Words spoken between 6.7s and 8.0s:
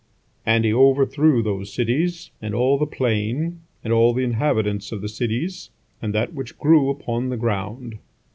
upon the ground.